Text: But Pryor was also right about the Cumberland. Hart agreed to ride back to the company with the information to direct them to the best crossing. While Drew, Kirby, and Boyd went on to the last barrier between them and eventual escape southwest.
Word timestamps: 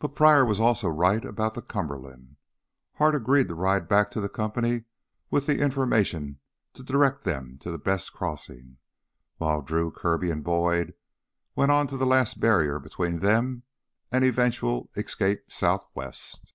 But 0.00 0.16
Pryor 0.16 0.44
was 0.44 0.58
also 0.58 0.88
right 0.88 1.24
about 1.24 1.54
the 1.54 1.62
Cumberland. 1.62 2.34
Hart 2.94 3.14
agreed 3.14 3.46
to 3.50 3.54
ride 3.54 3.86
back 3.86 4.10
to 4.10 4.20
the 4.20 4.28
company 4.28 4.82
with 5.30 5.46
the 5.46 5.60
information 5.60 6.40
to 6.72 6.82
direct 6.82 7.22
them 7.22 7.56
to 7.58 7.70
the 7.70 7.78
best 7.78 8.12
crossing. 8.12 8.78
While 9.36 9.62
Drew, 9.62 9.92
Kirby, 9.92 10.32
and 10.32 10.42
Boyd 10.42 10.94
went 11.54 11.70
on 11.70 11.86
to 11.86 11.96
the 11.96 12.04
last 12.04 12.40
barrier 12.40 12.80
between 12.80 13.20
them 13.20 13.62
and 14.10 14.24
eventual 14.24 14.90
escape 14.96 15.44
southwest. 15.52 16.52